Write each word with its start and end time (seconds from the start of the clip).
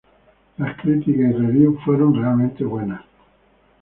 La 0.57 0.75
críticas 0.75 1.29
y 1.29 1.33
reviews 1.33 1.79
fueron 1.85 2.15
realmente 2.15 2.63
buenas. 2.63 3.01